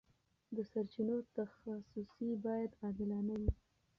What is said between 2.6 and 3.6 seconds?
عادلانه وي.